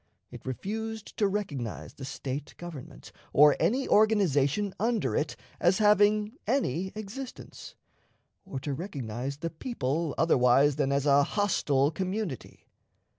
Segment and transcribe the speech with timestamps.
[0.31, 6.91] It refused to recognize the State government, or any organization under it, as having any
[6.95, 7.75] existence,
[8.43, 12.65] or to recognize the people otherwise than as a hostile community.